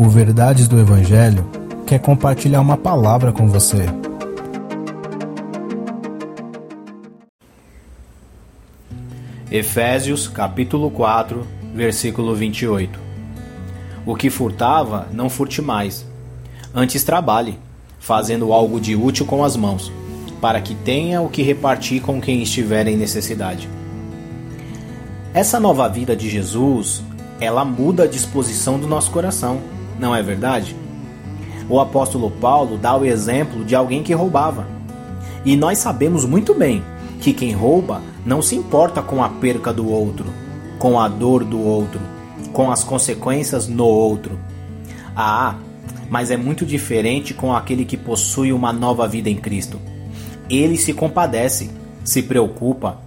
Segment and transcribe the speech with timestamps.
[0.00, 1.44] O Verdades do Evangelho
[1.84, 3.84] quer compartilhar uma palavra com você.
[9.50, 11.44] Efésios capítulo 4,
[11.74, 12.96] versículo 28.
[14.06, 16.06] O que furtava, não furte mais.
[16.72, 17.58] Antes trabalhe,
[17.98, 19.90] fazendo algo de útil com as mãos,
[20.40, 23.68] para que tenha o que repartir com quem estiver em necessidade.
[25.34, 27.02] Essa nova vida de Jesus,
[27.40, 30.76] ela muda a disposição do nosso coração não é verdade?
[31.68, 34.66] O apóstolo Paulo dá o exemplo de alguém que roubava.
[35.44, 36.82] E nós sabemos muito bem
[37.20, 40.26] que quem rouba não se importa com a perca do outro,
[40.78, 42.00] com a dor do outro,
[42.52, 44.38] com as consequências no outro.
[45.14, 45.56] Ah,
[46.10, 49.78] mas é muito diferente com aquele que possui uma nova vida em Cristo.
[50.48, 51.70] Ele se compadece,
[52.02, 52.98] se preocupa,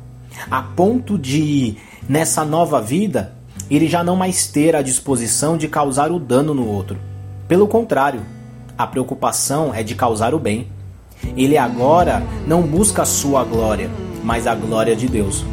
[0.49, 1.75] a ponto de,
[2.07, 3.33] nessa nova vida,
[3.75, 6.97] ele já não mais ter a disposição de causar o dano no outro.
[7.47, 8.21] Pelo contrário,
[8.77, 10.67] a preocupação é de causar o bem.
[11.37, 13.89] Ele agora não busca a sua glória,
[14.23, 15.45] mas a glória de Deus.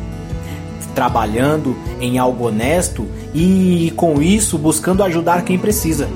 [0.95, 6.09] Trabalhando em algo honesto e com isso buscando ajudar quem precisa.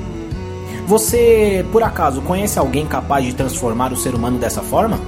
[0.86, 4.98] Você, por acaso, conhece alguém capaz de transformar o ser humano dessa forma?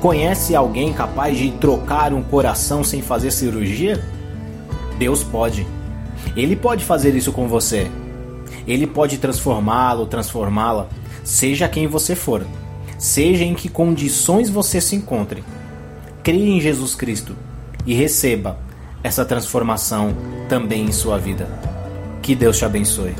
[0.00, 4.00] Conhece alguém capaz de trocar um coração sem fazer cirurgia?
[4.98, 5.66] Deus pode.
[6.36, 7.90] Ele pode fazer isso com você.
[8.66, 10.88] Ele pode transformá-lo, transformá-la,
[11.22, 12.44] seja quem você for,
[12.98, 15.44] seja em que condições você se encontre.
[16.22, 17.36] Crie em Jesus Cristo
[17.86, 18.58] e receba
[19.02, 20.14] essa transformação
[20.48, 21.48] também em sua vida.
[22.20, 23.14] Que Deus te abençoe.